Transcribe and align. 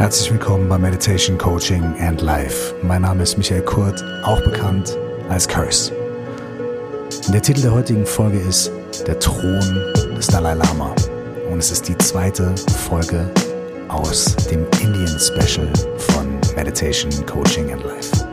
Herzlich 0.00 0.32
willkommen 0.32 0.66
bei 0.66 0.78
Meditation 0.78 1.36
Coaching 1.36 1.84
and 2.00 2.22
Life. 2.22 2.74
Mein 2.82 3.02
Name 3.02 3.22
ist 3.22 3.36
Michael 3.36 3.60
Kurt, 3.60 4.02
auch 4.24 4.40
bekannt 4.40 4.96
als 5.28 5.46
Curse. 5.46 5.92
Der 7.28 7.42
Titel 7.42 7.60
der 7.60 7.74
heutigen 7.74 8.06
Folge 8.06 8.38
ist 8.38 8.72
Der 9.06 9.18
Thron 9.18 9.60
des 10.16 10.26
Dalai 10.28 10.54
Lama. 10.54 10.94
Und 11.50 11.58
es 11.58 11.70
ist 11.70 11.86
die 11.86 11.98
zweite 11.98 12.54
Folge 12.88 13.30
aus 13.88 14.34
dem 14.50 14.66
Indian 14.80 15.18
Special 15.20 15.70
von 15.98 16.38
Meditation 16.56 17.12
Coaching 17.26 17.70
and 17.70 17.84
Life. 17.84 18.29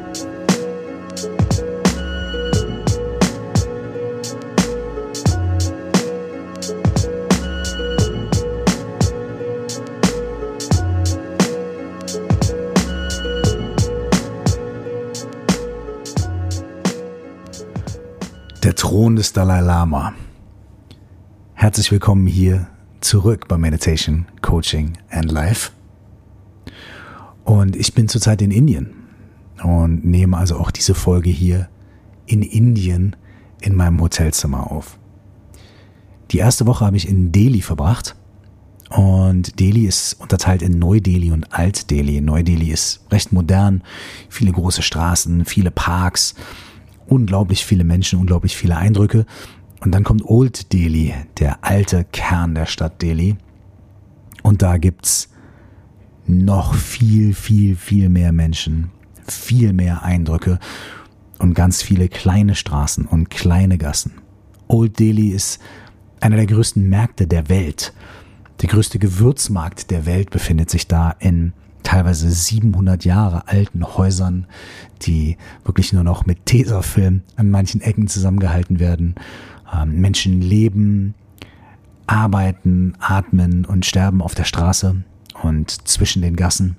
Thron 18.87 19.17
des 19.17 19.33
Dalai 19.33 19.59
Lama. 19.59 20.13
Herzlich 21.55 21.91
willkommen 21.91 22.25
hier 22.25 22.67
zurück 23.01 23.49
bei 23.49 23.57
Meditation, 23.57 24.27
Coaching 24.41 24.93
and 25.09 25.29
Life. 25.29 25.71
Und 27.43 27.75
ich 27.75 27.93
bin 27.93 28.07
zurzeit 28.07 28.41
in 28.41 28.49
Indien 28.49 28.93
und 29.61 30.05
nehme 30.05 30.37
also 30.37 30.57
auch 30.57 30.71
diese 30.71 30.95
Folge 30.95 31.29
hier 31.29 31.67
in 32.27 32.41
Indien 32.41 33.17
in 33.59 33.75
meinem 33.75 33.99
Hotelzimmer 33.99 34.71
auf. 34.71 34.97
Die 36.31 36.37
erste 36.37 36.65
Woche 36.65 36.85
habe 36.85 36.95
ich 36.95 37.09
in 37.09 37.33
Delhi 37.33 37.61
verbracht 37.61 38.15
und 38.89 39.59
Delhi 39.59 39.85
ist 39.85 40.13
unterteilt 40.13 40.61
in 40.61 40.79
Neu-Delhi 40.79 41.31
und 41.31 41.53
Alt-Delhi. 41.53 42.21
Neu-Delhi 42.21 42.71
ist 42.71 43.01
recht 43.11 43.33
modern, 43.33 43.83
viele 44.29 44.53
große 44.53 44.81
Straßen, 44.81 45.43
viele 45.43 45.71
Parks 45.71 46.35
unglaublich 47.07 47.65
viele 47.65 47.83
Menschen, 47.83 48.19
unglaublich 48.19 48.55
viele 48.55 48.77
Eindrücke. 48.77 49.25
Und 49.81 49.91
dann 49.91 50.03
kommt 50.03 50.23
Old 50.25 50.73
Delhi, 50.73 51.13
der 51.39 51.63
alte 51.63 52.03
Kern 52.03 52.55
der 52.55 52.65
Stadt 52.65 53.01
Delhi. 53.01 53.35
Und 54.43 54.61
da 54.61 54.77
gibt's 54.77 55.29
noch 56.25 56.75
viel, 56.75 57.33
viel, 57.33 57.75
viel 57.75 58.09
mehr 58.09 58.31
Menschen, 58.31 58.91
viel 59.27 59.73
mehr 59.73 60.03
Eindrücke 60.03 60.59
und 61.39 61.53
ganz 61.53 61.81
viele 61.81 62.09
kleine 62.09 62.55
Straßen 62.55 63.05
und 63.05 63.29
kleine 63.29 63.77
Gassen. 63.77 64.13
Old 64.67 64.99
Delhi 64.99 65.29
ist 65.29 65.59
einer 66.19 66.35
der 66.35 66.47
größten 66.47 66.87
Märkte 66.87 67.27
der 67.27 67.49
Welt. 67.49 67.93
Der 68.61 68.69
größte 68.69 68.99
Gewürzmarkt 68.99 69.91
der 69.91 70.05
Welt 70.05 70.31
befindet 70.31 70.69
sich 70.69 70.87
da 70.87 71.11
in 71.19 71.53
teilweise 71.87 72.29
700 72.29 73.05
Jahre 73.05 73.47
alten 73.47 73.81
Häusern, 73.81 74.45
die 75.03 75.37
wirklich 75.63 75.93
nur 75.93 76.03
noch 76.03 76.25
mit 76.25 76.45
Tesafilm 76.45 77.21
an 77.37 77.49
manchen 77.49 77.79
Ecken 77.79 78.07
zusammengehalten 78.07 78.81
werden. 78.81 79.15
Ähm, 79.73 80.01
Menschen 80.01 80.41
leben, 80.41 81.15
arbeiten, 82.05 82.95
atmen 82.99 83.63
und 83.63 83.85
sterben 83.85 84.21
auf 84.21 84.35
der 84.35 84.43
Straße 84.43 85.01
und 85.41 85.87
zwischen 85.87 86.21
den 86.21 86.35
Gassen. 86.35 86.75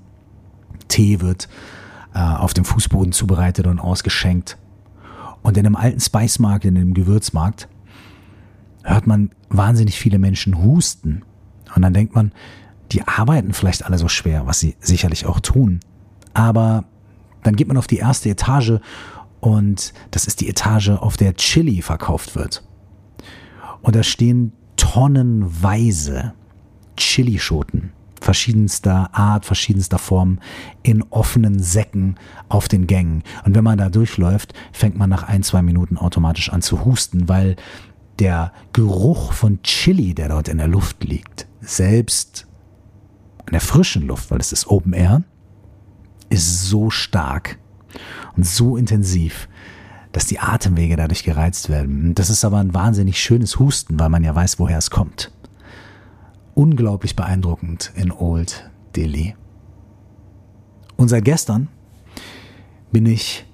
Tee 0.88 1.22
wird 1.22 1.48
äh, 2.14 2.18
auf 2.18 2.52
dem 2.52 2.66
Fußboden 2.66 3.12
zubereitet 3.12 3.66
und 3.66 3.80
ausgeschenkt. 3.80 4.58
Und 5.40 5.56
in 5.56 5.64
einem 5.64 5.76
alten 5.76 6.00
Spice-Markt, 6.00 6.66
in 6.66 6.76
einem 6.76 6.92
Gewürzmarkt, 6.92 7.66
hört 8.82 9.06
man 9.06 9.30
wahnsinnig 9.48 9.98
viele 9.98 10.18
Menschen 10.18 10.62
husten. 10.62 11.22
Und 11.74 11.80
dann 11.80 11.94
denkt 11.94 12.14
man, 12.14 12.32
die 12.92 13.06
arbeiten 13.06 13.52
vielleicht 13.52 13.84
alle 13.84 13.98
so 13.98 14.08
schwer, 14.08 14.46
was 14.46 14.60
sie 14.60 14.76
sicherlich 14.80 15.26
auch 15.26 15.40
tun. 15.40 15.80
Aber 16.34 16.84
dann 17.42 17.56
geht 17.56 17.68
man 17.68 17.76
auf 17.76 17.86
die 17.86 17.98
erste 17.98 18.30
Etage 18.30 18.80
und 19.40 19.92
das 20.10 20.26
ist 20.26 20.40
die 20.40 20.48
Etage, 20.48 20.90
auf 20.90 21.16
der 21.16 21.34
Chili 21.34 21.82
verkauft 21.82 22.34
wird. 22.34 22.64
Und 23.82 23.94
da 23.94 24.02
stehen 24.02 24.52
tonnenweise 24.76 26.34
Chilischoten 26.96 27.92
verschiedenster 28.20 29.10
Art, 29.12 29.46
verschiedenster 29.46 29.98
Form 29.98 30.40
in 30.82 31.02
offenen 31.10 31.60
Säcken 31.60 32.16
auf 32.48 32.66
den 32.68 32.86
Gängen. 32.86 33.22
Und 33.44 33.54
wenn 33.54 33.62
man 33.64 33.78
da 33.78 33.88
durchläuft, 33.88 34.54
fängt 34.72 34.96
man 34.96 35.08
nach 35.08 35.22
ein, 35.22 35.44
zwei 35.44 35.62
Minuten 35.62 35.96
automatisch 35.96 36.52
an 36.52 36.60
zu 36.60 36.84
husten, 36.84 37.28
weil 37.28 37.54
der 38.18 38.52
Geruch 38.72 39.32
von 39.32 39.62
Chili, 39.62 40.14
der 40.14 40.28
dort 40.28 40.48
in 40.48 40.58
der 40.58 40.66
Luft 40.66 41.04
liegt, 41.04 41.46
selbst 41.60 42.47
an 43.48 43.52
der 43.52 43.60
frischen 43.62 44.06
Luft, 44.06 44.30
weil 44.30 44.40
es 44.40 44.52
ist 44.52 44.66
Open 44.66 44.92
Air, 44.92 45.22
ist 46.28 46.64
so 46.66 46.90
stark 46.90 47.58
und 48.36 48.44
so 48.46 48.76
intensiv, 48.76 49.48
dass 50.12 50.26
die 50.26 50.38
Atemwege 50.38 50.96
dadurch 50.96 51.24
gereizt 51.24 51.70
werden. 51.70 52.14
Das 52.14 52.28
ist 52.28 52.44
aber 52.44 52.58
ein 52.58 52.74
wahnsinnig 52.74 53.18
schönes 53.18 53.58
Husten, 53.58 53.98
weil 53.98 54.10
man 54.10 54.22
ja 54.22 54.34
weiß, 54.34 54.58
woher 54.58 54.76
es 54.76 54.90
kommt. 54.90 55.32
Unglaublich 56.54 57.16
beeindruckend 57.16 57.90
in 57.94 58.12
Old 58.12 58.70
Delhi. 58.94 59.34
Und 60.96 61.08
seit 61.08 61.24
gestern 61.24 61.68
bin 62.92 63.06
ich 63.06 63.46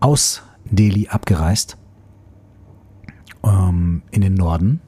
aus 0.00 0.42
Delhi 0.64 1.08
abgereist 1.08 1.76
ähm, 3.44 4.02
in 4.10 4.22
den 4.22 4.34
Norden 4.34 4.80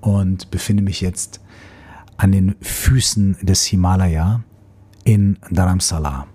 und 0.00 0.50
befinde 0.50 0.82
mich 0.82 1.00
jetzt 1.00 1.40
an 2.20 2.32
den 2.32 2.54
Füßen 2.60 3.38
des 3.40 3.64
Himalaya 3.64 4.44
in 5.04 5.38
Dharamsala. 5.50 6.26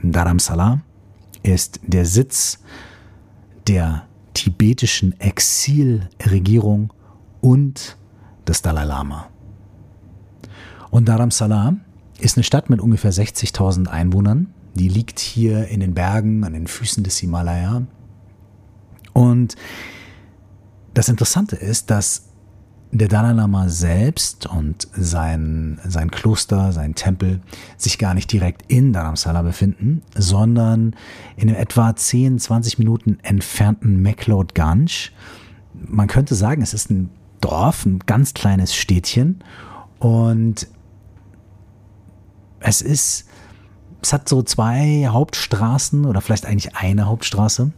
Dharamsala 0.00 0.80
ist 1.42 1.80
der 1.82 2.06
Sitz 2.06 2.60
der 3.66 4.06
tibetischen 4.34 5.18
Exilregierung 5.20 6.92
und 7.40 7.96
des 8.46 8.62
Dalai 8.62 8.84
Lama. 8.84 9.28
Und 10.92 11.08
Dharamsala 11.08 11.78
ist 12.20 12.36
eine 12.36 12.44
Stadt 12.44 12.70
mit 12.70 12.80
ungefähr 12.80 13.12
60.000 13.12 13.88
Einwohnern. 13.88 14.54
Die 14.74 14.88
liegt 14.88 15.18
hier 15.18 15.66
in 15.66 15.80
den 15.80 15.94
Bergen, 15.94 16.44
an 16.44 16.52
den 16.52 16.68
Füßen 16.68 17.02
des 17.02 17.18
Himalaya. 17.18 17.82
Und 19.12 19.56
das 20.94 21.08
Interessante 21.08 21.56
ist, 21.56 21.90
dass 21.90 22.28
der 22.98 23.08
Dalai 23.08 23.32
Lama 23.32 23.68
selbst 23.68 24.46
und 24.46 24.86
sein, 24.96 25.80
sein 25.84 26.12
Kloster, 26.12 26.70
sein 26.70 26.94
Tempel 26.94 27.40
sich 27.76 27.98
gar 27.98 28.14
nicht 28.14 28.30
direkt 28.30 28.70
in 28.70 28.92
Dharamsala 28.92 29.42
befinden, 29.42 30.02
sondern 30.14 30.94
in 31.36 31.48
einem 31.48 31.58
etwa 31.58 31.96
10, 31.96 32.38
20 32.38 32.78
Minuten 32.78 33.18
entfernten 33.22 34.00
McLeod 34.00 34.54
Ganj. 34.54 35.10
Man 35.74 36.06
könnte 36.06 36.36
sagen, 36.36 36.62
es 36.62 36.72
ist 36.72 36.88
ein 36.90 37.10
Dorf, 37.40 37.84
ein 37.84 37.98
ganz 38.06 38.32
kleines 38.32 38.74
Städtchen 38.76 39.42
und 39.98 40.68
es 42.60 42.80
ist, 42.80 43.26
es 44.02 44.12
hat 44.12 44.28
so 44.28 44.42
zwei 44.42 45.08
Hauptstraßen 45.08 46.04
oder 46.04 46.20
vielleicht 46.20 46.46
eigentlich 46.46 46.76
eine 46.76 47.06
Hauptstraße 47.06 47.72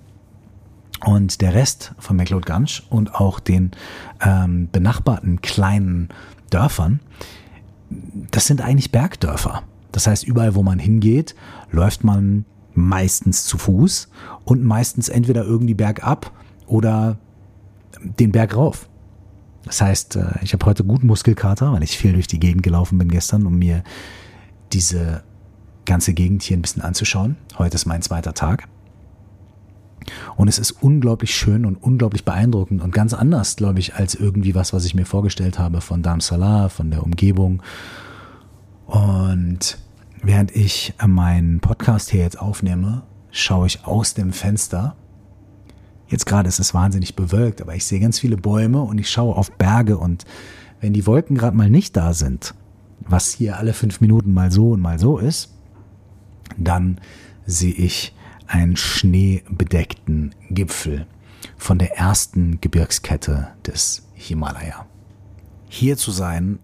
und 1.05 1.41
der 1.41 1.55
Rest 1.55 1.95
von 1.99 2.17
McLeod-Ganj 2.17 2.83
und 2.91 3.15
auch 3.15 3.41
den 3.41 3.73
ähm, 4.21 4.69
benachbarten 4.71 5.41
kleinen 5.43 6.09
Dörfern, 6.51 7.01
das 8.31 8.47
sind 8.47 8.61
eigentlich 8.61 8.93
Bergdörfer. 8.93 9.63
Das 9.93 10.07
heißt, 10.07 10.25
überall, 10.25 10.55
wo 10.55 10.63
man 10.63 10.79
hingeht, 10.79 11.35
läuft 11.71 12.05
man 12.05 12.45
meistens 12.75 13.45
zu 13.45 13.59
Fuß 13.59 14.09
und 14.45 14.63
meistens 14.65 15.09
entweder 15.09 15.45
irgendwie 15.45 15.75
bergab 15.75 16.33
oder 16.67 17.19
den 18.03 18.33
Berg 18.33 18.57
rauf. 18.57 18.89
Das 19.65 19.81
heißt, 19.81 20.17
äh, 20.17 20.35
ich 20.43 20.53
habe 20.53 20.65
heute 20.67 20.85
guten 20.85 21.07
Muskelkater, 21.07 21.73
weil 21.73 21.83
ich 21.83 21.97
viel 21.97 22.13
durch 22.13 22.27
die 22.27 22.39
Gegend 22.39 22.63
gelaufen 22.63 22.99
bin 22.99 23.09
gestern, 23.09 23.47
um 23.47 23.59
mir 23.59 23.83
diese 24.73 25.23
ganze 25.85 26.15
Gegend 26.15 26.43
hier 26.43 26.57
ein 26.57 26.63
bisschen 26.63 26.83
anzuschauen. 26.83 27.37
Heute 27.59 27.77
ist 27.77 27.87
mein 27.87 28.03
zweiter 28.03 28.35
Tag. 28.35 28.69
Und 30.37 30.49
es 30.49 30.59
ist 30.59 30.71
unglaublich 30.71 31.35
schön 31.35 31.67
und 31.67 31.77
unglaublich 31.77 32.25
beeindruckend 32.25 32.83
und 32.83 32.93
ganz 32.93 33.13
anders, 33.15 33.57
glaube 33.57 33.81
ich, 33.81 33.95
als 33.95 34.15
irgendwie 34.15 34.55
was, 34.55 34.73
was 34.73 34.85
ich 34.85 34.95
mir 34.95 35.07
vorgestellt 35.07 35.59
habe 35.59 35.81
von 35.81 36.03
Salah, 36.21 36.69
von 36.69 36.91
der 36.91 37.03
Umgebung. 37.03 37.63
Und 38.87 39.79
während 40.23 40.55
ich 40.55 40.95
meinen 41.05 41.61
Podcast 41.61 42.11
hier 42.11 42.21
jetzt 42.21 42.41
aufnehme, 42.41 43.03
schaue 43.31 43.67
ich 43.67 43.85
aus 43.85 44.15
dem 44.15 44.33
Fenster. 44.33 44.97
Jetzt 46.09 46.27
gerade 46.27 46.49
ist 46.49 46.61
es 46.61 46.73
wahnsinnig 46.73 47.17
bewölkt, 47.17 47.61
aber 47.61 47.75
ich 47.75 47.85
sehe 47.85 47.99
ganz 47.99 48.21
viele 48.21 48.37
Bäume 48.37 48.83
und 48.83 48.99
ich 48.99 49.11
schaue 49.11 49.35
auf 49.35 49.51
Berge 49.53 49.99
und 49.99 50.25
wenn 50.81 50.93
die 50.93 51.07
Wolken 51.07 51.37
gerade 51.37 51.57
mal 51.57 51.71
nicht 51.71 51.97
da 51.97 52.13
sind, 52.13 52.55
was 53.01 53.33
hier 53.33 53.57
alle 53.57 53.73
fünf 53.73 54.01
Minuten 54.01 54.33
mal 54.33 54.53
so 54.53 54.71
und 54.71 54.81
mal 54.81 54.99
so 54.99 55.19
ist, 55.19 55.55
dann 56.57 57.01
sehe 57.47 57.73
ich 57.73 58.15
einen 58.47 58.77
schneebedeckten 58.77 60.35
Gipfel 60.51 61.07
von 61.57 61.79
der 61.79 61.97
ersten 61.97 62.61
Gebirgskette 62.61 63.49
des 63.67 64.07
Himalaya. 64.15 64.87
Hier 65.69 65.97
zu 65.97 66.11
sein 66.11 66.59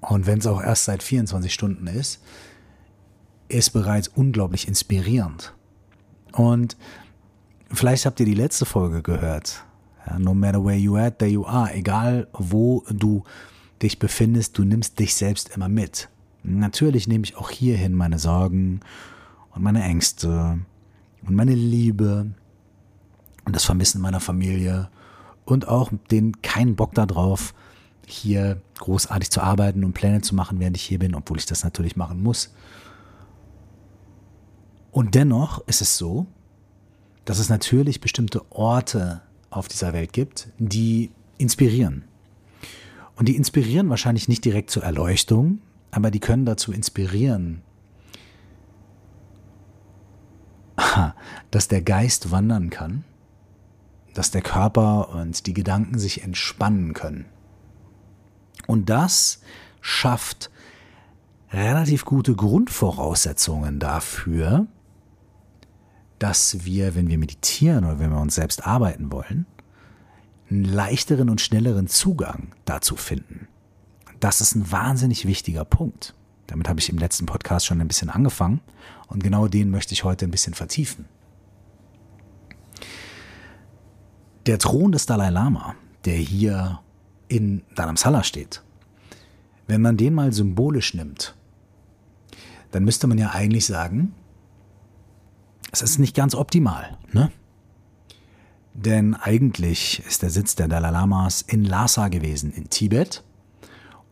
und 0.00 0.26
wenn 0.26 0.38
es 0.38 0.46
auch 0.46 0.62
erst 0.62 0.84
seit 0.84 1.02
24 1.02 1.52
Stunden 1.52 1.86
ist, 1.86 2.22
ist 3.48 3.70
bereits 3.70 4.08
unglaublich 4.08 4.66
inspirierend. 4.66 5.54
Und 6.32 6.76
vielleicht 7.70 8.06
habt 8.06 8.18
ihr 8.20 8.26
die 8.26 8.34
letzte 8.34 8.64
Folge 8.64 9.02
gehört. 9.02 9.64
No 10.18 10.34
matter 10.34 10.64
where 10.64 10.76
you 10.76 10.96
at, 10.96 11.18
there 11.18 11.30
you 11.30 11.46
are. 11.46 11.72
Egal 11.72 12.26
wo 12.32 12.84
du 12.90 13.22
dich 13.82 13.98
befindest, 13.98 14.58
du 14.58 14.64
nimmst 14.64 14.98
dich 14.98 15.14
selbst 15.14 15.54
immer 15.54 15.68
mit. 15.68 16.08
Natürlich 16.42 17.06
nehme 17.06 17.24
ich 17.24 17.36
auch 17.36 17.50
hierhin 17.50 17.94
meine 17.94 18.18
Sorgen 18.18 18.80
und 19.54 19.62
meine 19.62 19.82
Ängste 19.82 20.58
und 21.26 21.34
meine 21.34 21.54
Liebe 21.54 22.32
und 23.44 23.56
das 23.56 23.64
Vermissen 23.64 24.00
meiner 24.00 24.20
Familie 24.20 24.90
und 25.44 25.68
auch 25.68 25.90
den 26.10 26.40
keinen 26.42 26.76
Bock 26.76 26.94
darauf, 26.94 27.54
hier 28.06 28.60
großartig 28.78 29.30
zu 29.30 29.40
arbeiten 29.42 29.84
und 29.84 29.92
Pläne 29.92 30.20
zu 30.20 30.34
machen, 30.34 30.60
während 30.60 30.76
ich 30.76 30.82
hier 30.82 30.98
bin, 30.98 31.14
obwohl 31.14 31.38
ich 31.38 31.46
das 31.46 31.64
natürlich 31.64 31.96
machen 31.96 32.22
muss. 32.22 32.54
Und 34.90 35.14
dennoch 35.14 35.66
ist 35.66 35.80
es 35.80 35.96
so, 35.96 36.26
dass 37.24 37.38
es 37.38 37.48
natürlich 37.48 38.00
bestimmte 38.00 38.42
Orte 38.50 39.22
auf 39.50 39.68
dieser 39.68 39.92
Welt 39.92 40.12
gibt, 40.12 40.48
die 40.58 41.10
inspirieren. 41.38 42.04
Und 43.16 43.28
die 43.28 43.36
inspirieren 43.36 43.88
wahrscheinlich 43.88 44.28
nicht 44.28 44.44
direkt 44.44 44.70
zur 44.70 44.82
Erleuchtung, 44.82 45.60
aber 45.90 46.10
die 46.10 46.20
können 46.20 46.44
dazu 46.44 46.72
inspirieren, 46.72 47.62
dass 51.50 51.68
der 51.68 51.82
Geist 51.82 52.30
wandern 52.30 52.70
kann, 52.70 53.04
dass 54.14 54.30
der 54.30 54.42
Körper 54.42 55.10
und 55.10 55.46
die 55.46 55.54
Gedanken 55.54 55.98
sich 55.98 56.22
entspannen 56.22 56.92
können. 56.92 57.26
Und 58.66 58.90
das 58.90 59.40
schafft 59.80 60.50
relativ 61.50 62.04
gute 62.04 62.34
Grundvoraussetzungen 62.34 63.78
dafür, 63.78 64.66
dass 66.18 66.64
wir, 66.64 66.94
wenn 66.94 67.08
wir 67.08 67.18
meditieren 67.18 67.84
oder 67.84 67.98
wenn 67.98 68.10
wir 68.10 68.20
uns 68.20 68.36
selbst 68.36 68.66
arbeiten 68.66 69.10
wollen, 69.10 69.46
einen 70.50 70.64
leichteren 70.64 71.30
und 71.30 71.40
schnelleren 71.40 71.88
Zugang 71.88 72.52
dazu 72.64 72.96
finden. 72.96 73.48
Das 74.20 74.40
ist 74.40 74.54
ein 74.54 74.70
wahnsinnig 74.70 75.26
wichtiger 75.26 75.64
Punkt. 75.64 76.14
Damit 76.52 76.68
habe 76.68 76.80
ich 76.80 76.90
im 76.90 76.98
letzten 76.98 77.24
Podcast 77.24 77.64
schon 77.64 77.80
ein 77.80 77.88
bisschen 77.88 78.10
angefangen 78.10 78.60
und 79.06 79.24
genau 79.24 79.48
den 79.48 79.70
möchte 79.70 79.94
ich 79.94 80.04
heute 80.04 80.26
ein 80.26 80.30
bisschen 80.30 80.52
vertiefen. 80.52 81.06
Der 84.44 84.58
Thron 84.58 84.92
des 84.92 85.06
Dalai 85.06 85.30
Lama, 85.30 85.76
der 86.04 86.16
hier 86.16 86.80
in 87.28 87.62
Dharamsala 87.74 88.22
steht, 88.22 88.62
wenn 89.66 89.80
man 89.80 89.96
den 89.96 90.12
mal 90.12 90.30
symbolisch 90.34 90.92
nimmt, 90.92 91.34
dann 92.70 92.84
müsste 92.84 93.06
man 93.06 93.16
ja 93.16 93.30
eigentlich 93.30 93.64
sagen, 93.64 94.14
es 95.70 95.80
ist 95.80 95.98
nicht 95.98 96.14
ganz 96.14 96.34
optimal, 96.34 96.98
ne? 97.12 97.32
Denn 98.74 99.14
eigentlich 99.14 100.02
ist 100.06 100.20
der 100.20 100.28
Sitz 100.28 100.54
der 100.54 100.68
Dalai 100.68 100.90
Lamas 100.90 101.40
in 101.40 101.64
Lhasa 101.64 102.08
gewesen, 102.08 102.52
in 102.52 102.68
Tibet. 102.68 103.24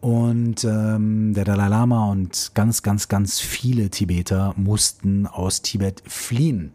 Und 0.00 0.64
ähm, 0.64 1.34
der 1.34 1.44
Dalai 1.44 1.68
Lama 1.68 2.10
und 2.10 2.52
ganz, 2.54 2.82
ganz, 2.82 3.08
ganz 3.08 3.38
viele 3.40 3.90
Tibeter 3.90 4.54
mussten 4.56 5.26
aus 5.26 5.60
Tibet 5.60 6.02
fliehen. 6.06 6.72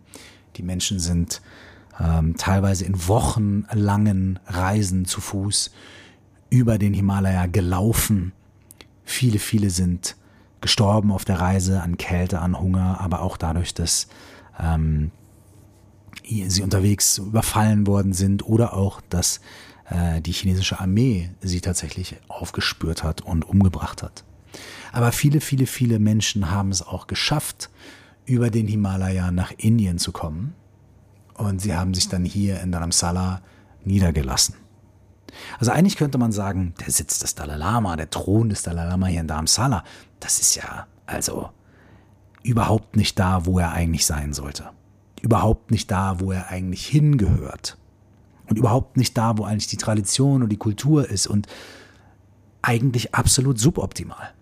Die 0.57 0.63
Menschen 0.63 0.99
sind 0.99 1.41
ähm, 1.99 2.35
teilweise 2.37 2.85
in 2.85 3.07
wochenlangen 3.07 4.39
Reisen 4.45 5.05
zu 5.05 5.21
Fuß 5.21 5.71
über 6.49 6.77
den 6.77 6.93
Himalaya 6.93 7.47
gelaufen. 7.47 8.31
Viele, 9.03 9.39
viele 9.39 9.71
sind 9.71 10.15
gestorben 10.61 11.11
auf 11.11 11.25
der 11.25 11.39
Reise 11.39 11.81
an 11.81 11.97
Kälte, 11.97 12.41
an 12.41 12.59
Hunger, 12.59 12.99
aber 13.01 13.21
auch 13.21 13.37
dadurch, 13.37 13.73
dass 13.73 14.07
ähm, 14.59 15.11
sie 16.23 16.63
unterwegs 16.63 17.17
überfallen 17.17 17.87
worden 17.87 18.13
sind 18.13 18.47
oder 18.47 18.73
auch, 18.73 19.01
dass 19.09 19.41
äh, 19.89 20.21
die 20.21 20.31
chinesische 20.31 20.79
Armee 20.79 21.29
sie 21.41 21.61
tatsächlich 21.61 22.15
aufgespürt 22.27 23.03
hat 23.03 23.21
und 23.21 23.43
umgebracht 23.43 24.03
hat. 24.03 24.23
Aber 24.91 25.11
viele, 25.11 25.41
viele, 25.41 25.65
viele 25.67 25.99
Menschen 25.99 26.51
haben 26.51 26.71
es 26.71 26.81
auch 26.81 27.07
geschafft, 27.07 27.69
über 28.25 28.49
den 28.49 28.67
Himalaya 28.67 29.31
nach 29.31 29.51
Indien 29.57 29.97
zu 29.99 30.11
kommen. 30.11 30.55
Und 31.35 31.61
sie 31.61 31.75
haben 31.75 31.93
sich 31.93 32.07
dann 32.07 32.23
hier 32.23 32.61
in 32.61 32.71
Dharamsala 32.71 33.41
niedergelassen. 33.83 34.55
Also 35.59 35.71
eigentlich 35.71 35.97
könnte 35.97 36.17
man 36.17 36.31
sagen, 36.31 36.73
der 36.79 36.91
Sitz 36.91 37.19
des 37.19 37.35
Dalai 37.35 37.57
Lama, 37.57 37.95
der 37.97 38.09
Thron 38.09 38.49
des 38.49 38.63
Dalai 38.63 38.85
Lama 38.85 39.07
hier 39.07 39.21
in 39.21 39.27
Dharamsala, 39.27 39.83
das 40.19 40.39
ist 40.39 40.55
ja 40.55 40.87
also 41.05 41.49
überhaupt 42.41 42.95
nicht 42.95 43.19
da, 43.19 43.45
wo 43.45 43.59
er 43.59 43.73
eigentlich 43.73 44.05
sein 44.05 44.33
sollte. 44.33 44.69
Überhaupt 45.21 45.71
nicht 45.71 45.91
da, 45.91 46.19
wo 46.19 46.31
er 46.31 46.49
eigentlich 46.49 46.85
hingehört. 46.85 47.77
Und 48.47 48.57
überhaupt 48.57 48.97
nicht 48.97 49.17
da, 49.17 49.37
wo 49.37 49.43
eigentlich 49.43 49.67
die 49.67 49.77
Tradition 49.77 50.43
und 50.43 50.49
die 50.49 50.57
Kultur 50.57 51.09
ist 51.09 51.27
und 51.27 51.47
eigentlich 52.61 53.13
absolut 53.13 53.59
suboptimal. 53.59 54.33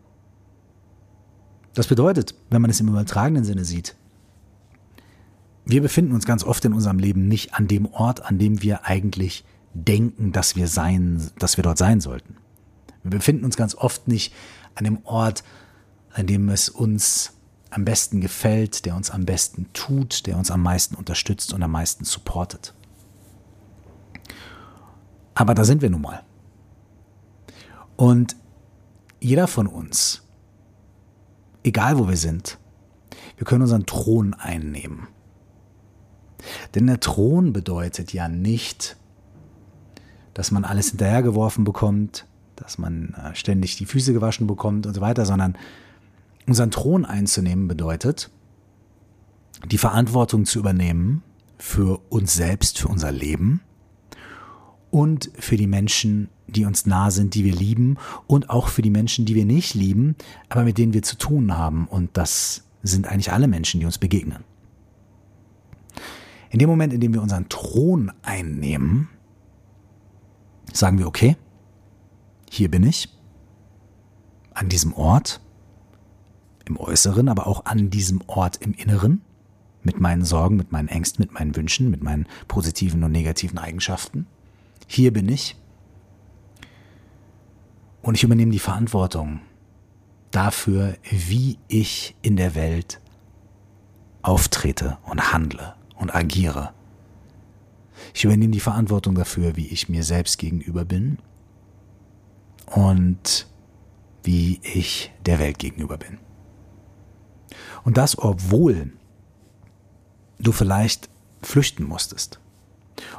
Das 1.74 1.88
bedeutet, 1.88 2.36
wenn 2.50 2.62
man 2.62 2.72
es 2.72 2.80
im 2.80 2.88
übertragenen 2.88 3.44
Sinne 3.44 3.66
sieht, 3.66 3.96
wir 5.66 5.82
befinden 5.82 6.14
uns 6.14 6.26
ganz 6.26 6.44
oft 6.44 6.64
in 6.66 6.74
unserem 6.74 7.00
Leben 7.00 7.28
nicht 7.28 7.54
an 7.54 7.68
dem 7.68 7.86
Ort, 7.86 8.26
an 8.26 8.38
dem 8.38 8.62
wir 8.62 8.86
eigentlich 8.86 9.46
denken, 9.74 10.32
dass 10.32 10.56
wir 10.56 10.68
sein, 10.68 11.32
dass 11.40 11.58
wir 11.58 11.64
dort 11.64 11.78
sein 11.78 12.02
sollten. 12.02 12.36
Wir 13.04 13.12
befinden 13.12 13.46
uns 13.46 13.58
ganz 13.58 13.76
oft 13.76 14.08
nicht 14.08 14.34
an 14.76 14.84
dem 14.84 15.00
Ort, 15.06 15.44
an 16.12 16.28
dem 16.28 16.50
es 16.50 16.70
uns 16.70 17.34
am 17.70 17.86
besten 17.86 18.22
gefällt, 18.22 18.86
der 18.86 18.96
uns 18.96 19.10
am 19.10 19.26
besten 19.26 19.68
tut, 19.74 20.28
der 20.28 20.38
uns 20.38 20.52
am 20.52 20.62
meisten 20.62 20.96
unterstützt 20.96 21.54
und 21.54 21.64
am 21.64 21.72
meisten 21.72 22.06
supportet. 22.06 22.74
Aber 25.36 25.54
da 25.54 25.64
sind 25.64 25.82
wir 25.82 25.90
nun 25.90 26.02
mal. 26.02 26.24
Und 27.96 28.36
jeder 29.20 29.48
von 29.48 29.68
uns, 29.68 30.24
egal 31.64 31.98
wo 31.98 32.08
wir 32.08 32.18
sind, 32.18 32.60
wir 33.38 33.46
können 33.46 33.62
unseren 33.62 33.86
Thron 33.86 34.34
einnehmen. 34.34 35.08
Denn 36.76 36.88
der 36.88 37.00
Thron 37.00 37.54
bedeutet 37.54 38.14
ja 38.14 38.28
nicht, 38.28 38.98
dass 40.34 40.52
man 40.52 40.66
alles 40.66 40.90
hinterhergeworfen 40.90 41.64
bekommt, 41.64 42.26
dass 42.56 42.78
man 42.78 43.14
äh, 43.14 43.36
ständig 43.36 43.78
die 43.78 43.86
Füße 43.86 44.14
gewaschen 44.14 44.46
bekommt 44.46 44.86
und 44.86 44.94
so 44.94 45.02
weiter, 45.02 45.26
sondern 45.26 45.58
Unseren 46.46 46.72
Thron 46.72 47.06
einzunehmen 47.06 47.68
bedeutet, 47.68 48.30
die 49.66 49.78
Verantwortung 49.78 50.46
zu 50.46 50.60
übernehmen 50.60 51.24
für 51.58 52.02
uns 52.10 52.34
selbst, 52.34 52.80
für 52.80 52.90
unser 52.90 53.12
Leben 53.12 53.62
und 54.94 55.32
für 55.40 55.58
die 55.58 55.66
Menschen, 55.66 56.30
die 56.46 56.66
uns 56.66 56.86
nah 56.86 57.10
sind, 57.10 57.34
die 57.34 57.44
wir 57.44 57.56
lieben 57.56 57.98
und 58.28 58.52
auch 58.52 58.68
für 58.68 58.84
die 58.84 58.92
Menschen, 58.92 59.26
die 59.26 59.34
wir 59.34 59.44
nicht 59.44 59.74
lieben, 59.74 60.16
aber 60.50 60.66
mit 60.66 60.78
denen 60.78 60.94
wir 60.94 61.02
zu 61.02 61.18
tun 61.18 61.58
haben. 61.58 61.88
Und 61.88 62.12
das 62.14 62.66
sind 62.84 63.08
eigentlich 63.08 63.32
alle 63.32 63.48
Menschen, 63.48 63.80
die 63.80 63.88
uns 63.88 63.98
begegnen. 63.98 64.44
In 66.52 66.60
dem 66.60 66.70
Moment, 66.70 66.94
in 66.94 67.02
dem 67.02 67.12
wir 67.12 67.24
unseren 67.24 67.50
Thron 67.50 68.12
einnehmen, 68.22 69.10
sagen 70.72 71.00
wir, 71.00 71.08
okay, 71.08 71.38
hier 72.52 72.70
bin 72.70 72.84
ich, 72.84 73.10
an 74.54 74.70
diesem 74.70 74.94
Ort, 74.94 75.42
im 76.66 76.78
Äußeren, 76.78 77.30
aber 77.30 77.48
auch 77.48 77.66
an 77.66 77.90
diesem 77.90 78.22
Ort 78.28 78.58
im 78.58 78.76
Inneren, 78.76 79.24
mit 79.82 80.00
meinen 80.00 80.24
Sorgen, 80.24 80.56
mit 80.56 80.72
meinen 80.72 80.88
Ängsten, 80.88 81.24
mit 81.24 81.34
meinen 81.34 81.56
Wünschen, 81.56 81.90
mit 81.90 82.04
meinen 82.04 82.28
positiven 82.48 83.04
und 83.04 83.12
negativen 83.12 83.58
Eigenschaften. 83.58 84.28
Hier 84.94 85.12
bin 85.12 85.28
ich. 85.28 85.56
Und 88.04 88.14
ich 88.14 88.24
übernehme 88.24 88.52
die 88.52 88.60
Verantwortung 88.60 89.40
dafür, 90.30 90.98
wie 91.10 91.58
ich 91.68 92.16
in 92.22 92.36
der 92.36 92.54
Welt 92.54 93.02
auftrete 94.22 95.00
und 95.10 95.34
handle 95.34 95.74
und 95.96 96.14
agiere. 96.14 96.76
Ich 98.14 98.24
übernehme 98.24 98.52
die 98.52 98.60
Verantwortung 98.60 99.16
dafür, 99.16 99.56
wie 99.56 99.66
ich 99.66 99.90
mir 99.90 100.04
selbst 100.04 100.38
gegenüber 100.38 100.86
bin 100.86 101.18
und 102.68 103.48
wie 104.22 104.60
ich 104.62 105.12
der 105.26 105.40
Welt 105.40 105.58
gegenüber 105.58 105.98
bin. 105.98 106.20
Und 107.84 107.98
das, 107.98 108.16
obwohl 108.16 108.94
du 110.38 110.52
vielleicht 110.52 111.10
flüchten 111.42 111.84
musstest. 111.84 112.40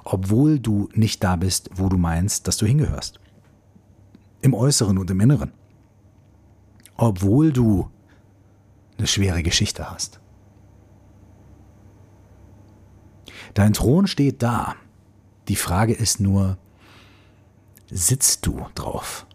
Obwohl 0.05 0.59
du 0.59 0.89
nicht 0.95 1.23
da 1.23 1.37
bist, 1.37 1.71
wo 1.75 1.89
du 1.89 1.97
meinst, 1.97 2.47
dass 2.49 2.57
du 2.57 2.67
hingehörst. 2.67 3.21
Im 4.41 4.55
Äußeren 4.55 4.99
und 4.99 5.11
im 5.11 5.21
Inneren. 5.21 5.53
Obwohl 6.97 7.53
du 7.53 7.91
eine 8.99 9.07
schwere 9.07 9.43
Geschichte 9.43 9.91
hast. 9.91 10.21
Dein 13.55 13.73
Thron 13.73 14.07
steht 14.07 14.43
da. 14.43 14.75
Die 15.49 15.57
Frage 15.57 15.93
ist 15.93 16.21
nur, 16.21 16.59
sitzt 17.91 18.47
du 18.47 18.67
drauf? 18.75 19.27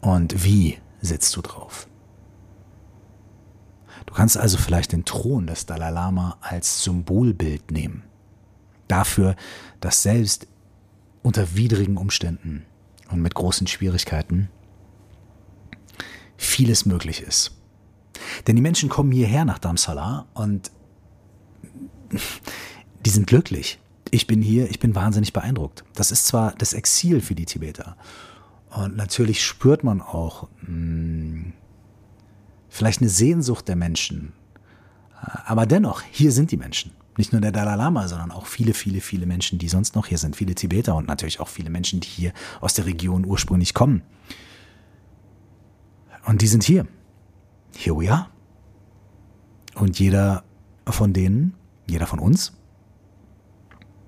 Und 0.00 0.44
wie 0.44 0.78
sitzt 1.00 1.36
du 1.36 1.42
drauf. 1.42 1.88
Du 4.06 4.14
kannst 4.14 4.36
also 4.36 4.58
vielleicht 4.58 4.92
den 4.92 5.04
Thron 5.04 5.46
des 5.46 5.66
Dalai 5.66 5.90
Lama 5.90 6.36
als 6.40 6.84
Symbolbild 6.84 7.70
nehmen. 7.70 8.02
Dafür, 8.90 9.36
dass 9.80 10.02
selbst 10.02 10.46
unter 11.22 11.54
widrigen 11.54 11.96
Umständen 11.96 12.64
und 13.10 13.22
mit 13.22 13.34
großen 13.34 13.66
Schwierigkeiten 13.66 14.48
vieles 16.36 16.86
möglich 16.86 17.22
ist. 17.22 17.52
Denn 18.46 18.56
die 18.56 18.62
Menschen 18.62 18.88
kommen 18.88 19.12
hierher 19.12 19.44
nach 19.44 19.58
Damsala 19.58 20.26
und 20.34 20.70
die 23.04 23.10
sind 23.10 23.26
glücklich. 23.26 23.78
Ich 24.10 24.26
bin 24.26 24.42
hier, 24.42 24.68
ich 24.68 24.80
bin 24.80 24.94
wahnsinnig 24.94 25.32
beeindruckt. 25.32 25.84
Das 25.94 26.10
ist 26.10 26.26
zwar 26.26 26.54
das 26.56 26.72
Exil 26.72 27.20
für 27.20 27.34
die 27.34 27.44
Tibeter. 27.44 27.96
Und 28.70 28.96
natürlich 28.96 29.44
spürt 29.44 29.84
man 29.84 30.00
auch 30.00 30.48
mh, 30.62 30.66
hm, 30.66 31.52
vielleicht 32.68 33.00
eine 33.00 33.10
Sehnsucht 33.10 33.68
der 33.68 33.76
Menschen. 33.76 34.32
Aber 35.44 35.66
dennoch, 35.66 36.02
hier 36.10 36.32
sind 36.32 36.50
die 36.50 36.56
Menschen. 36.56 36.92
Nicht 37.16 37.32
nur 37.32 37.40
der 37.40 37.52
Dalai 37.52 37.74
Lama, 37.74 38.08
sondern 38.08 38.30
auch 38.30 38.46
viele, 38.46 38.72
viele, 38.72 39.00
viele 39.00 39.26
Menschen, 39.26 39.58
die 39.58 39.68
sonst 39.68 39.94
noch 39.94 40.06
hier 40.06 40.18
sind. 40.18 40.36
Viele 40.36 40.54
Tibeter 40.54 40.94
und 40.94 41.08
natürlich 41.08 41.40
auch 41.40 41.48
viele 41.48 41.70
Menschen, 41.70 42.00
die 42.00 42.08
hier 42.08 42.32
aus 42.60 42.74
der 42.74 42.86
Region 42.86 43.24
ursprünglich 43.24 43.74
kommen. 43.74 44.02
Und 46.26 46.42
die 46.42 46.46
sind 46.46 46.62
hier. 46.62 46.86
Here 47.76 47.96
we 47.96 48.12
are. 48.12 48.28
Und 49.74 49.98
jeder 49.98 50.44
von 50.86 51.12
denen, 51.12 51.54
jeder 51.86 52.06
von 52.06 52.18
uns, 52.18 52.52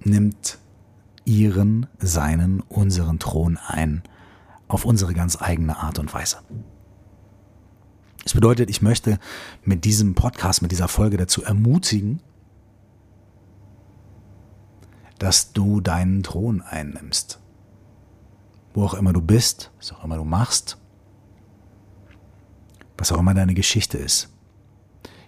nimmt 0.00 0.58
ihren, 1.24 1.86
seinen, 1.98 2.60
unseren 2.60 3.18
Thron 3.18 3.56
ein 3.56 4.02
auf 4.68 4.84
unsere 4.84 5.14
ganz 5.14 5.40
eigene 5.40 5.76
Art 5.76 5.98
und 5.98 6.12
Weise. 6.14 6.38
Das 8.24 8.34
bedeutet, 8.34 8.70
ich 8.70 8.82
möchte 8.82 9.18
mit 9.64 9.84
diesem 9.84 10.14
Podcast, 10.14 10.62
mit 10.62 10.70
dieser 10.70 10.88
Folge 10.88 11.16
dazu 11.16 11.42
ermutigen, 11.42 12.20
dass 15.22 15.52
du 15.52 15.80
deinen 15.80 16.24
Thron 16.24 16.62
einnimmst. 16.62 17.38
Wo 18.74 18.84
auch 18.84 18.94
immer 18.94 19.12
du 19.12 19.20
bist, 19.20 19.70
was 19.78 19.92
auch 19.92 20.02
immer 20.02 20.16
du 20.16 20.24
machst, 20.24 20.78
was 22.98 23.12
auch 23.12 23.20
immer 23.20 23.32
deine 23.32 23.54
Geschichte 23.54 23.98
ist. 23.98 24.30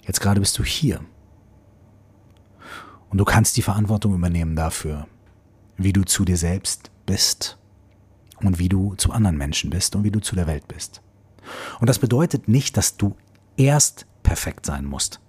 Jetzt 0.04 0.20
gerade 0.20 0.40
bist 0.40 0.58
du 0.58 0.64
hier. 0.64 1.00
Und 3.08 3.18
du 3.18 3.24
kannst 3.24 3.56
die 3.56 3.62
Verantwortung 3.62 4.14
übernehmen 4.14 4.56
dafür, 4.56 5.06
wie 5.76 5.92
du 5.92 6.02
zu 6.02 6.24
dir 6.24 6.38
selbst 6.38 6.90
bist 7.06 7.56
und 8.40 8.58
wie 8.58 8.68
du 8.68 8.96
zu 8.96 9.12
anderen 9.12 9.38
Menschen 9.38 9.70
bist 9.70 9.94
und 9.94 10.02
wie 10.02 10.10
du 10.10 10.18
zu 10.18 10.34
der 10.34 10.48
Welt 10.48 10.66
bist. 10.66 11.02
Und 11.78 11.88
das 11.88 12.00
bedeutet 12.00 12.48
nicht, 12.48 12.76
dass 12.76 12.96
du 12.96 13.14
erst 13.56 14.06
perfekt 14.24 14.66
sein 14.66 14.86
musst, 14.86 15.20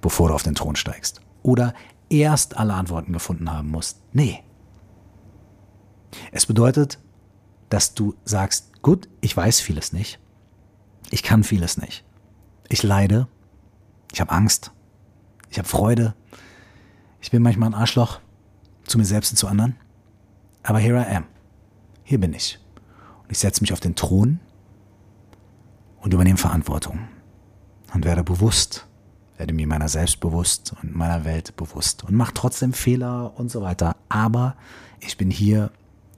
bevor 0.00 0.28
du 0.28 0.34
auf 0.34 0.44
den 0.44 0.54
Thron 0.54 0.76
steigst. 0.76 1.20
Oder 1.42 1.74
erst 2.10 2.56
alle 2.56 2.74
Antworten 2.74 3.12
gefunden 3.12 3.50
haben 3.50 3.70
musst. 3.70 4.02
Nee. 4.12 4.42
Es 6.32 6.44
bedeutet, 6.46 6.98
dass 7.68 7.94
du 7.94 8.14
sagst, 8.24 8.82
gut, 8.82 9.08
ich 9.20 9.34
weiß 9.34 9.60
vieles 9.60 9.92
nicht. 9.92 10.18
Ich 11.10 11.22
kann 11.22 11.44
vieles 11.44 11.78
nicht. 11.78 12.04
Ich 12.68 12.82
leide. 12.82 13.28
Ich 14.12 14.20
habe 14.20 14.32
Angst. 14.32 14.72
Ich 15.48 15.58
habe 15.58 15.68
Freude. 15.68 16.14
Ich 17.20 17.30
bin 17.30 17.42
manchmal 17.42 17.70
ein 17.70 17.74
Arschloch 17.74 18.20
zu 18.84 18.98
mir 18.98 19.04
selbst 19.04 19.32
und 19.32 19.36
zu 19.36 19.46
anderen. 19.46 19.76
Aber 20.62 20.78
here 20.78 21.00
I 21.00 21.16
am. 21.16 21.24
Hier 22.02 22.18
bin 22.18 22.34
ich. 22.34 22.58
Und 23.22 23.30
ich 23.30 23.38
setze 23.38 23.60
mich 23.60 23.72
auf 23.72 23.80
den 23.80 23.94
Thron 23.94 24.40
und 26.00 26.12
übernehme 26.12 26.38
Verantwortung. 26.38 27.08
Und 27.94 28.04
werde 28.04 28.22
bewusst, 28.22 28.86
werde 29.40 29.54
mir 29.54 29.66
meiner 29.66 29.88
selbst 29.88 30.20
bewusst 30.20 30.74
und 30.82 30.94
meiner 30.94 31.24
Welt 31.24 31.56
bewusst 31.56 32.04
und 32.04 32.14
mache 32.14 32.34
trotzdem 32.34 32.74
Fehler 32.74 33.32
und 33.38 33.50
so 33.50 33.62
weiter. 33.62 33.96
Aber 34.10 34.54
ich 35.00 35.16
bin 35.16 35.30
hier 35.30 35.72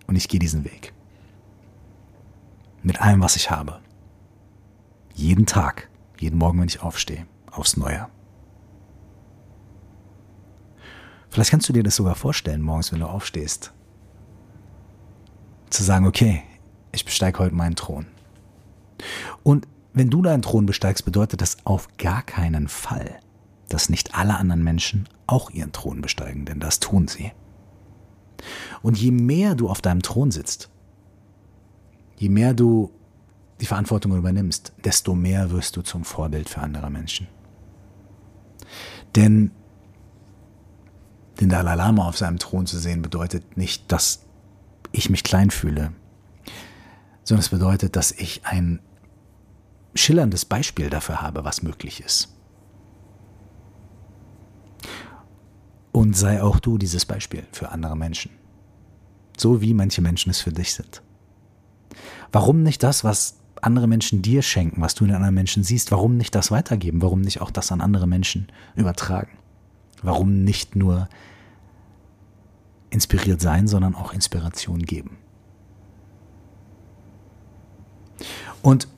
und 0.08 0.16
ich 0.16 0.28
gehe 0.28 0.40
diesen 0.40 0.64
Weg. 0.64 0.92
Mit 2.82 3.00
allem, 3.00 3.20
was 3.20 3.36
ich 3.36 3.48
habe. 3.48 3.78
Jeden 5.14 5.46
Tag, 5.46 5.88
jeden 6.18 6.36
Morgen, 6.36 6.58
wenn 6.58 6.66
ich 6.66 6.82
aufstehe, 6.82 7.28
aufs 7.48 7.76
Neue. 7.76 8.08
Vielleicht 11.30 11.52
kannst 11.52 11.68
du 11.68 11.72
dir 11.72 11.84
das 11.84 11.94
sogar 11.94 12.16
vorstellen, 12.16 12.60
morgens, 12.60 12.90
wenn 12.90 12.98
du 12.98 13.06
aufstehst. 13.06 13.72
Zu 15.70 15.84
sagen, 15.84 16.08
okay, 16.08 16.42
ich 16.90 17.04
besteige 17.04 17.38
heute 17.38 17.54
meinen 17.54 17.76
Thron. 17.76 18.08
Und 19.44 19.68
wenn 19.94 20.10
du 20.10 20.22
deinen 20.22 20.42
Thron 20.42 20.66
besteigst, 20.66 21.04
bedeutet 21.04 21.40
das 21.40 21.58
auf 21.64 21.88
gar 21.98 22.22
keinen 22.22 22.68
Fall, 22.68 23.18
dass 23.68 23.88
nicht 23.88 24.14
alle 24.14 24.36
anderen 24.36 24.62
Menschen 24.62 25.08
auch 25.26 25.50
ihren 25.50 25.72
Thron 25.72 26.00
besteigen, 26.00 26.44
denn 26.44 26.60
das 26.60 26.80
tun 26.80 27.08
sie. 27.08 27.32
Und 28.82 28.98
je 28.98 29.10
mehr 29.10 29.54
du 29.54 29.68
auf 29.68 29.80
deinem 29.80 30.02
Thron 30.02 30.30
sitzt, 30.30 30.70
je 32.16 32.28
mehr 32.28 32.54
du 32.54 32.90
die 33.60 33.66
Verantwortung 33.66 34.16
übernimmst, 34.16 34.72
desto 34.84 35.14
mehr 35.14 35.50
wirst 35.50 35.76
du 35.76 35.82
zum 35.82 36.04
Vorbild 36.04 36.48
für 36.48 36.60
andere 36.60 36.90
Menschen. 36.90 37.28
Denn 39.14 39.52
den 41.40 41.48
Dalai 41.48 41.74
Lama 41.74 42.08
auf 42.08 42.16
seinem 42.16 42.38
Thron 42.38 42.66
zu 42.66 42.78
sehen, 42.78 43.02
bedeutet 43.02 43.56
nicht, 43.56 43.90
dass 43.92 44.24
ich 44.90 45.10
mich 45.10 45.22
klein 45.22 45.50
fühle, 45.50 45.92
sondern 47.24 47.40
es 47.40 47.50
bedeutet, 47.50 47.96
dass 47.96 48.10
ich 48.12 48.44
ein 48.44 48.80
schillerndes 49.94 50.44
Beispiel 50.44 50.90
dafür 50.90 51.20
habe, 51.20 51.44
was 51.44 51.62
möglich 51.62 52.00
ist. 52.00 52.28
Und 55.92 56.16
sei 56.16 56.42
auch 56.42 56.58
du 56.58 56.78
dieses 56.78 57.04
Beispiel 57.04 57.44
für 57.52 57.70
andere 57.70 57.96
Menschen. 57.96 58.30
So 59.36 59.60
wie 59.60 59.74
manche 59.74 60.00
Menschen 60.00 60.30
es 60.30 60.40
für 60.40 60.52
dich 60.52 60.72
sind. 60.74 61.02
Warum 62.30 62.62
nicht 62.62 62.82
das, 62.82 63.04
was 63.04 63.38
andere 63.60 63.86
Menschen 63.86 64.22
dir 64.22 64.42
schenken, 64.42 64.80
was 64.80 64.94
du 64.94 65.04
in 65.04 65.12
anderen 65.12 65.34
Menschen 65.34 65.62
siehst, 65.62 65.92
warum 65.92 66.16
nicht 66.16 66.34
das 66.34 66.50
weitergeben? 66.50 67.02
Warum 67.02 67.20
nicht 67.20 67.40
auch 67.40 67.50
das 67.50 67.70
an 67.70 67.80
andere 67.80 68.06
Menschen 68.06 68.50
übertragen? 68.74 69.38
Warum 70.02 70.42
nicht 70.42 70.74
nur 70.74 71.08
inspiriert 72.90 73.40
sein, 73.40 73.68
sondern 73.68 73.94
auch 73.94 74.12
Inspiration 74.12 74.82
geben? 74.82 75.18
Und 78.62 78.88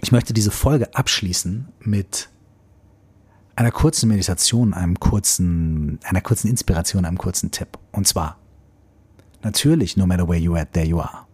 ich 0.00 0.12
möchte 0.12 0.32
diese 0.32 0.50
Folge 0.50 0.94
abschließen 0.94 1.68
mit 1.80 2.28
einer 3.56 3.72
kurzen 3.72 4.08
Meditation, 4.08 4.72
einem 4.72 5.00
kurzen, 5.00 5.98
einer 6.04 6.20
kurzen 6.20 6.48
Inspiration, 6.48 7.04
einem 7.04 7.18
kurzen 7.18 7.50
Tipp. 7.50 7.78
Und 7.90 8.06
zwar, 8.06 8.38
natürlich, 9.42 9.96
no 9.96 10.06
matter 10.06 10.28
where 10.28 10.38
you 10.38 10.54
are, 10.54 10.66
there 10.70 10.86
you 10.86 11.00
are. 11.00 11.26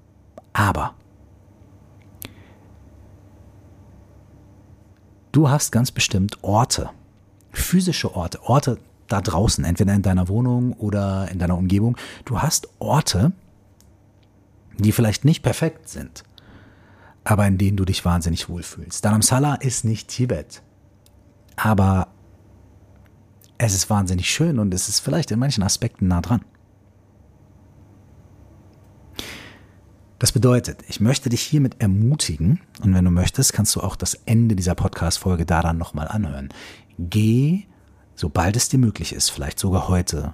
Aber 0.55 0.95
du 5.33 5.51
hast 5.51 5.71
ganz 5.71 5.91
bestimmt 5.91 6.43
Orte, 6.43 6.91
physische 7.53 8.15
Orte, 8.15 8.43
Orte 8.45 8.79
da 9.09 9.21
draußen, 9.21 9.65
entweder 9.65 9.93
in 9.93 10.03
deiner 10.03 10.29
Wohnung 10.29 10.73
oder 10.75 11.31
in 11.31 11.39
deiner 11.39 11.59
Umgebung. 11.59 11.99
Du 12.25 12.41
hast 12.41 12.69
Orte, 12.79 13.33
die 14.79 14.93
vielleicht 14.93 15.27
nicht 15.27 15.43
perfekt 15.43 15.91
sind, 15.91 16.25
aber 17.25 17.47
in 17.47 17.59
denen 17.59 17.77
du 17.77 17.85
dich 17.85 18.05
wahnsinnig 18.05 18.49
wohlfühlst. 18.49 19.05
Dharamsala 19.05 19.57
ist 19.57 19.85
nicht 19.85 20.09
Tibet, 20.09 20.63
aber 21.57 22.09
es 23.59 23.75
ist 23.75 23.89
wahnsinnig 23.89 24.31
schön 24.31 24.59
und 24.59 24.75
es 24.75 24.89
ist 24.89 25.01
vielleicht 25.01 25.31
in 25.31 25.39
manchen 25.39 25.63
Aspekten 25.63 26.09
nah 26.09 26.21
dran. 26.21 26.45
Das 30.19 30.33
bedeutet, 30.33 30.83
ich 30.89 31.01
möchte 31.01 31.29
dich 31.29 31.43
hiermit 31.43 31.81
ermutigen, 31.81 32.61
und 32.83 32.95
wenn 32.95 33.05
du 33.05 33.11
möchtest, 33.11 33.53
kannst 33.53 33.75
du 33.77 33.81
auch 33.81 33.97
das 33.97 34.15
Ende 34.25 34.57
dieser 34.57 34.75
Podcast-Folge 34.75 35.45
da 35.45 35.61
dann 35.61 35.77
nochmal 35.77 36.09
anhören. 36.09 36.49
Geh, 36.99 37.65
sobald 38.15 38.57
es 38.57 38.69
dir 38.69 38.79
möglich 38.79 39.13
ist, 39.13 39.31
vielleicht 39.31 39.59
sogar 39.59 39.89
heute, 39.89 40.33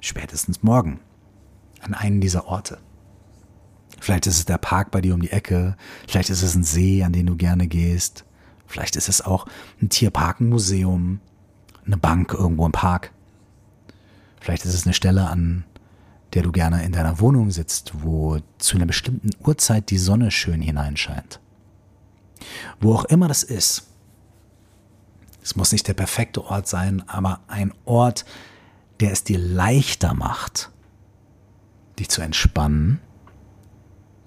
spätestens 0.00 0.62
morgen, 0.62 1.00
an 1.80 1.94
einen 1.94 2.20
dieser 2.20 2.46
Orte. 2.46 2.78
Vielleicht 4.00 4.26
ist 4.26 4.38
es 4.38 4.44
der 4.44 4.58
Park 4.58 4.90
bei 4.90 5.00
dir 5.00 5.14
um 5.14 5.20
die 5.20 5.30
Ecke, 5.30 5.76
vielleicht 6.06 6.30
ist 6.30 6.42
es 6.42 6.54
ein 6.54 6.64
See, 6.64 7.02
an 7.02 7.12
den 7.12 7.26
du 7.26 7.36
gerne 7.36 7.66
gehst, 7.66 8.24
vielleicht 8.66 8.96
ist 8.96 9.08
es 9.08 9.20
auch 9.20 9.46
ein 9.82 9.88
Tierpark, 9.88 10.40
ein 10.40 10.48
Museum, 10.48 11.20
eine 11.84 11.96
Bank 11.96 12.34
irgendwo 12.34 12.66
im 12.66 12.72
Park. 12.72 13.12
Vielleicht 14.40 14.64
ist 14.64 14.74
es 14.74 14.84
eine 14.84 14.94
Stelle, 14.94 15.28
an 15.28 15.64
der 16.34 16.42
du 16.42 16.52
gerne 16.52 16.84
in 16.84 16.92
deiner 16.92 17.18
Wohnung 17.20 17.50
sitzt, 17.50 17.92
wo 18.02 18.38
zu 18.58 18.76
einer 18.76 18.86
bestimmten 18.86 19.30
Uhrzeit 19.44 19.90
die 19.90 19.98
Sonne 19.98 20.30
schön 20.30 20.60
hineinscheint. 20.60 21.40
Wo 22.80 22.94
auch 22.94 23.04
immer 23.06 23.26
das 23.26 23.42
ist. 23.42 23.88
Es 25.42 25.56
muss 25.56 25.72
nicht 25.72 25.88
der 25.88 25.94
perfekte 25.94 26.44
Ort 26.44 26.68
sein, 26.68 27.02
aber 27.08 27.40
ein 27.48 27.72
Ort, 27.86 28.26
der 29.00 29.12
es 29.12 29.24
dir 29.24 29.38
leichter 29.38 30.12
macht, 30.12 30.70
dich 31.98 32.10
zu 32.10 32.20
entspannen 32.20 33.00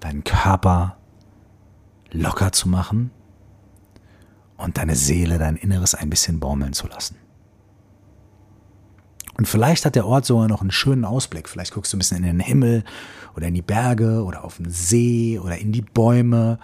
deinen 0.02 0.24
Körper 0.24 0.96
locker 2.10 2.52
zu 2.52 2.68
machen 2.68 3.10
und 4.56 4.76
deine 4.76 4.96
Seele, 4.96 5.38
dein 5.38 5.56
Inneres 5.56 5.94
ein 5.94 6.10
bisschen 6.10 6.40
baumeln 6.40 6.72
zu 6.72 6.88
lassen. 6.88 7.16
Und 9.36 9.48
vielleicht 9.48 9.86
hat 9.86 9.94
der 9.94 10.06
Ort 10.06 10.26
sogar 10.26 10.48
noch 10.48 10.60
einen 10.60 10.70
schönen 10.70 11.04
Ausblick. 11.04 11.48
Vielleicht 11.48 11.72
guckst 11.72 11.92
du 11.92 11.96
ein 11.96 12.00
bisschen 12.00 12.18
in 12.18 12.24
den 12.24 12.40
Himmel 12.40 12.84
oder 13.34 13.46
in 13.46 13.54
die 13.54 13.62
Berge 13.62 14.24
oder 14.24 14.44
auf 14.44 14.56
den 14.58 14.70
See 14.70 15.38
oder 15.38 15.56
in 15.56 15.72
die 15.72 15.82
Bäume. 15.82 16.58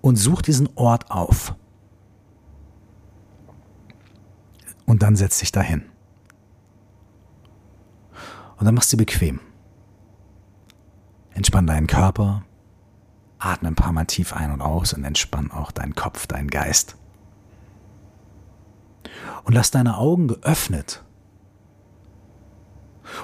Und 0.00 0.16
such 0.16 0.42
diesen 0.42 0.68
Ort 0.74 1.10
auf. 1.10 1.54
Und 4.86 5.02
dann 5.02 5.16
setz 5.16 5.40
dich 5.40 5.52
dahin. 5.52 5.84
Und 8.56 8.64
dann 8.64 8.74
machst 8.74 8.92
du 8.92 8.96
bequem. 8.96 9.40
Entspann 11.38 11.68
deinen 11.68 11.86
Körper, 11.86 12.42
atme 13.38 13.68
ein 13.68 13.76
paar 13.76 13.92
Mal 13.92 14.06
tief 14.06 14.32
ein 14.32 14.50
und 14.50 14.60
aus 14.60 14.92
und 14.92 15.04
entspann 15.04 15.52
auch 15.52 15.70
deinen 15.70 15.94
Kopf, 15.94 16.26
deinen 16.26 16.48
Geist. 16.48 16.96
Und 19.44 19.54
lass 19.54 19.70
deine 19.70 19.98
Augen 19.98 20.26
geöffnet. 20.26 21.04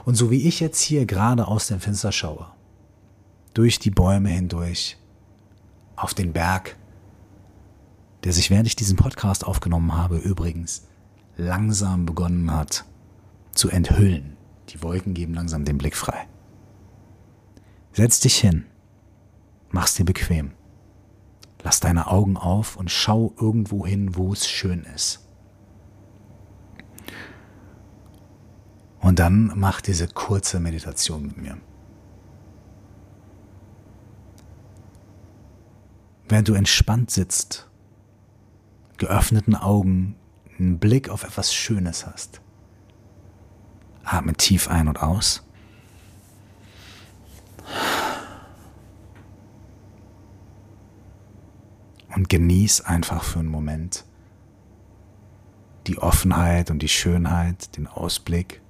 Und 0.05 0.15
so 0.15 0.31
wie 0.31 0.47
ich 0.47 0.61
jetzt 0.61 0.81
hier 0.81 1.07
gerade 1.07 1.49
aus 1.49 1.67
dem 1.67 1.81
Fenster 1.81 2.13
schaue, 2.13 2.47
durch 3.53 3.81
die 3.81 3.91
Bäume 3.91 4.29
hindurch, 4.29 4.97
auf 5.97 6.15
den 6.15 6.33
Berg, 6.33 6.77
der 8.23 8.33
sich 8.33 8.49
während 8.49 8.69
ich 8.69 8.77
diesen 8.77 8.97
Podcast 8.97 9.45
aufgenommen 9.45 9.93
habe, 9.93 10.19
übrigens 10.19 10.87
langsam 11.37 12.07
begonnen 12.07 12.53
hat 12.53 12.85
zu 13.51 13.71
enthüllen. 13.71 14.37
Die 14.69 14.81
Wolken 14.85 15.15
geben 15.15 15.35
langsam 15.35 15.65
den 15.65 15.79
Blick 15.79 15.97
frei. 15.97 16.29
Setz 17.95 18.19
dich 18.19 18.39
hin, 18.39 18.67
mach's 19.71 19.95
dir 19.95 20.05
bequem. 20.05 20.51
Lass 21.63 21.79
deine 21.79 22.09
Augen 22.09 22.37
auf 22.37 22.77
und 22.77 22.91
schau 22.91 23.33
irgendwo 23.41 23.87
hin, 23.87 24.17
wo 24.17 24.33
es 24.33 24.49
schön 24.49 24.83
ist. 24.83 25.21
Und 29.01 29.21
dann 29.21 29.53
mach 29.55 29.81
diese 29.81 30.09
kurze 30.09 30.59
Meditation 30.59 31.23
mit 31.27 31.37
mir. 31.37 31.57
Während 36.29 36.49
du 36.49 36.55
entspannt 36.55 37.13
sitzt, 37.13 37.71
geöffneten 38.97 39.55
Augen, 39.55 40.17
einen 40.59 40.81
Blick 40.81 41.09
auf 41.11 41.23
etwas 41.23 41.55
Schönes 41.55 42.07
hast, 42.07 42.41
atme 44.03 44.33
tief 44.33 44.67
ein 44.67 44.89
und 44.89 45.01
aus. 45.01 45.44
Und 52.15 52.29
genieß 52.29 52.83
einfach 52.83 53.25
für 53.25 53.41
einen 53.41 53.49
Moment 53.49 54.05
die 55.87 55.99
Offenheit 55.99 56.71
und 56.71 56.81
die 56.81 56.89
Schönheit, 56.89 57.77
den 57.77 57.87
Ausblick. 57.87 58.63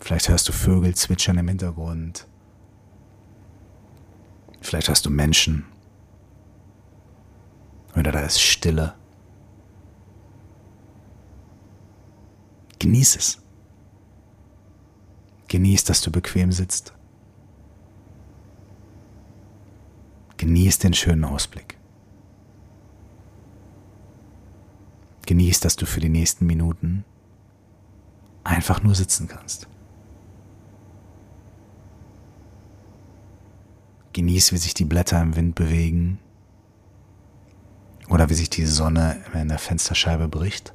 Vielleicht 0.00 0.28
hörst 0.28 0.48
du 0.48 0.52
Vögel 0.52 0.94
zwitschern 0.94 1.38
im 1.38 1.48
Hintergrund. 1.48 2.26
Vielleicht 4.60 4.88
hörst 4.88 5.04
du 5.04 5.10
Menschen. 5.10 5.66
Oder 7.96 8.12
da 8.12 8.20
ist 8.20 8.40
Stille. 8.40 8.94
Genieß 12.78 13.16
es. 13.16 13.45
Genieß, 15.48 15.84
dass 15.84 16.00
du 16.00 16.10
bequem 16.10 16.52
sitzt. 16.52 16.92
Genieß 20.36 20.78
den 20.78 20.92
schönen 20.92 21.24
Ausblick. 21.24 21.78
Genieß, 25.26 25.60
dass 25.60 25.76
du 25.76 25.86
für 25.86 26.00
die 26.00 26.08
nächsten 26.08 26.46
Minuten 26.46 27.04
einfach 28.44 28.82
nur 28.82 28.94
sitzen 28.94 29.28
kannst. 29.28 29.68
Genieß, 34.12 34.52
wie 34.52 34.56
sich 34.56 34.72
die 34.72 34.84
Blätter 34.84 35.20
im 35.20 35.36
Wind 35.36 35.54
bewegen 35.54 36.18
oder 38.08 38.30
wie 38.30 38.34
sich 38.34 38.48
die 38.48 38.64
Sonne 38.64 39.22
in 39.34 39.48
der 39.48 39.58
Fensterscheibe 39.58 40.28
bricht. 40.28 40.72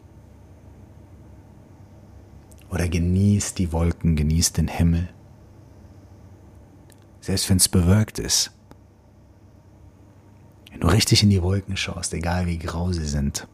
Oder 2.72 2.88
genieß 2.88 3.54
die 3.54 3.74
Wolken, 3.74 4.16
genieß 4.16 4.54
den 4.54 4.70
Himmel. 4.70 5.10
Selbst 7.20 7.50
wenn 7.50 7.58
es 7.58 7.68
bewölkt 7.68 8.18
ist. 8.18 8.52
Wenn 10.72 10.80
du 10.80 10.88
richtig 10.88 11.22
in 11.22 11.30
die 11.30 11.44
Wolken 11.44 11.76
schaust, 11.76 12.14
egal 12.14 12.48
wie 12.48 12.58
grau 12.58 12.94
sie 12.94 13.06
sind, 13.06 13.48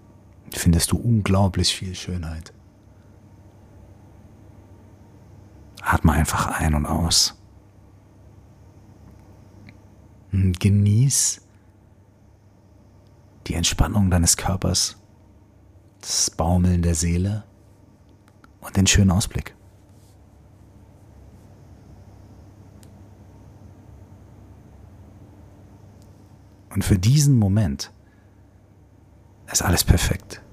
findest 0.52 0.92
du 0.92 0.98
unglaublich 0.98 1.76
viel 1.76 1.96
Schönheit. 1.96 2.54
Atme 5.82 6.12
einfach 6.12 6.60
ein 6.60 6.76
und 6.76 6.86
aus. 6.86 7.42
Und 10.32 10.60
genieß 10.60 11.42
die 13.48 13.56
Entspannung 13.56 14.12
deines 14.12 14.38
Körpers, 14.38 14.98
das 16.02 16.30
Baumeln 16.30 16.84
der 16.84 16.94
Seele 16.94 17.47
und 18.68 18.78
den 18.78 18.86
schönen 18.86 19.12
Ausblick. 19.12 19.56
Und 26.70 26.84
für 26.84 27.00
diesen 27.00 27.40
Moment 27.40 27.92
ist 29.52 29.64
alles 29.64 29.84
perfekt. 29.84 30.44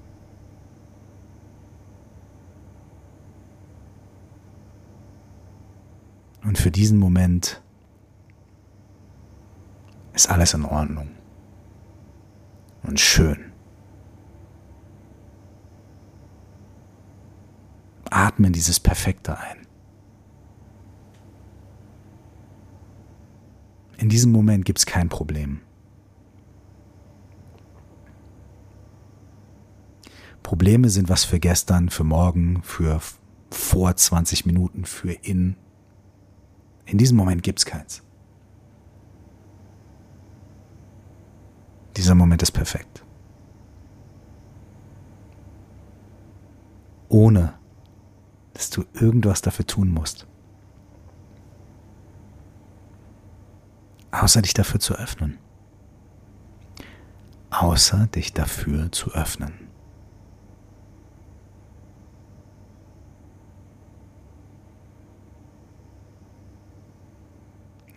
Und 6.43 6.57
für 6.57 6.71
diesen 6.71 6.97
Moment 6.97 7.61
ist 10.13 10.29
alles 10.29 10.53
in 10.53 10.63
Ordnung 10.63 11.09
und 12.83 12.99
schön. 12.99 13.54
Atmen 18.35 18.51
dieses 18.51 18.81
Perfekte 18.81 19.39
ein. 19.39 19.65
In 23.97 24.09
diesem 24.09 24.33
Moment 24.33 24.65
gibt 24.65 24.79
es 24.79 24.85
kein 24.85 25.07
Problem. 25.07 25.61
Probleme 30.43 30.89
sind 30.89 31.07
was 31.07 31.23
für 31.23 31.39
gestern, 31.39 31.89
für 31.89 32.03
morgen, 32.03 32.61
für 32.61 32.99
vor 33.51 33.95
20 33.95 34.45
Minuten, 34.45 34.83
für 34.83 35.13
in. 35.13 35.55
In 36.85 36.97
diesem 36.97 37.15
Moment 37.15 37.41
gibt 37.41 37.59
es 37.59 37.65
keins. 37.65 38.03
Dieser 41.95 42.15
Moment 42.15 42.43
ist 42.43 42.51
perfekt. 42.51 43.05
Ohne 47.07 47.53
dass 48.55 48.69
du 48.69 48.85
irgendwas 48.93 49.41
dafür 49.41 49.67
tun 49.67 49.89
musst. 49.89 50.25
Außer 54.11 54.41
dich 54.41 54.53
dafür 54.53 54.79
zu 54.79 54.95
öffnen. 54.95 55.37
Außer 57.49 58.07
dich 58.07 58.33
dafür 58.33 58.91
zu 58.93 59.11
öffnen. 59.11 59.53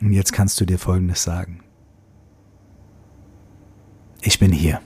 Und 0.00 0.12
jetzt 0.12 0.32
kannst 0.32 0.60
du 0.60 0.64
dir 0.64 0.78
Folgendes 0.78 1.22
sagen. 1.22 1.62
Ich 4.22 4.40
bin 4.40 4.50
hier. 4.50 4.80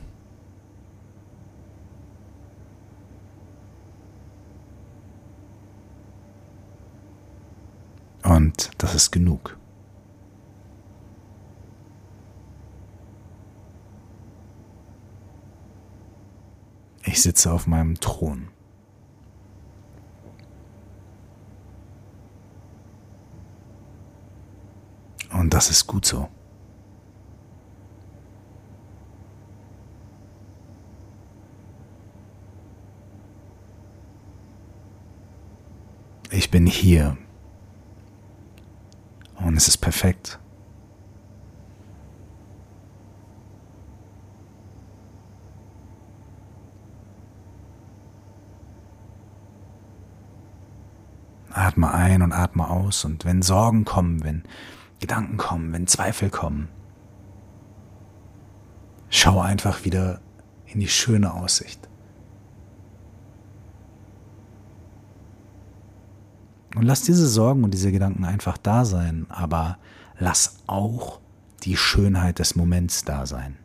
Und 8.43 8.73
das 8.79 8.97
ist 8.97 9.13
genug. 9.13 9.57
Ich 17.05 17.23
sitze 17.23 17.53
auf 17.53 17.69
meinem 17.69 17.95
Thron. 18.01 18.49
Und 25.31 25.55
das 25.55 25.71
ist 25.71 25.87
gut 25.87 26.05
so. 26.05 26.29
Ich 36.33 36.51
bin 36.51 36.67
hier 36.67 37.17
Und 39.53 39.59
es 39.59 39.69
ist 39.69 39.83
perfekt. 39.83 40.39
Atme 51.51 51.93
ein 51.93 52.23
und 52.23 52.33
atme 52.33 52.67
aus. 52.67 53.05
Und 53.05 53.27
wenn 53.27 53.43
Sorgen 53.43 53.85
kommen, 53.85 54.25
wenn 54.25 54.45
Gedanken 55.01 55.37
kommen, 55.37 55.71
wenn 55.75 55.87
Zweifel 55.87 56.31
kommen, 56.31 56.71
schau 59.11 59.39
einfach 59.39 59.85
wieder 59.85 60.23
in 60.65 60.81
die 60.81 60.89
schöne 60.89 61.35
Aussicht. 61.35 61.91
Und 66.75 66.83
lass 66.85 67.03
diese 67.03 67.27
Sorgen 67.27 67.65
und 67.65 67.73
diese 67.73 67.93
Gedanken 67.93 68.25
einfach 68.25 68.57
da 68.57 68.85
sein, 68.85 69.27
aber 69.29 69.79
lass 70.19 70.57
auch 70.67 71.21
die 71.65 71.77
Schönheit 71.77 72.39
des 72.39 72.55
Moments 72.55 73.05
da 73.05 73.27
sein. 73.27 73.57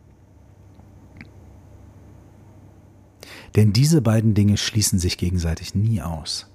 Denn 3.56 3.72
diese 3.72 4.02
beiden 4.02 4.34
Dinge 4.34 4.56
schließen 4.56 4.98
sich 4.98 5.16
gegenseitig 5.16 5.74
nie 5.74 6.02
aus. 6.02 6.48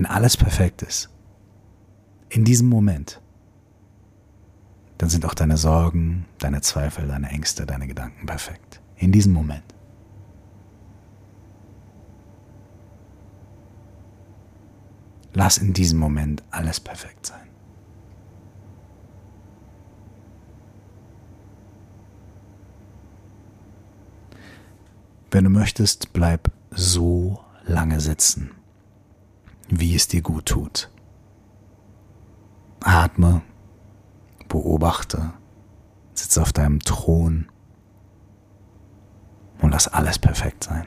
wenn 0.00 0.06
alles 0.06 0.36
perfekt 0.36 0.82
ist, 0.82 1.10
in 2.28 2.44
diesem 2.44 2.68
Moment, 2.68 3.20
dann 4.98 5.10
sind 5.10 5.24
auch 5.24 5.34
deine 5.34 5.56
Sorgen, 5.56 6.26
deine 6.38 6.60
Zweifel, 6.60 7.08
deine 7.08 7.28
Ängste, 7.28 7.66
deine 7.66 7.86
Gedanken 7.86 8.26
perfekt. 8.26 8.80
In 8.96 9.12
diesem 9.12 9.32
Moment. 9.32 9.64
Lass 15.32 15.58
in 15.58 15.72
diesem 15.72 15.98
Moment 15.98 16.42
alles 16.50 16.80
perfekt 16.80 17.26
sein. 17.26 17.48
Wenn 25.30 25.44
du 25.44 25.50
möchtest, 25.50 26.12
bleib 26.12 26.50
so 26.70 27.40
lange 27.64 28.00
sitzen 28.00 28.50
wie 29.70 29.94
es 29.94 30.08
dir 30.08 30.22
gut 30.22 30.46
tut. 30.46 30.90
Atme, 32.80 33.42
beobachte, 34.48 35.32
sitze 36.14 36.42
auf 36.42 36.52
deinem 36.52 36.80
Thron 36.80 37.48
und 39.60 39.70
lass 39.70 39.88
alles 39.88 40.18
perfekt 40.18 40.64
sein. 40.64 40.86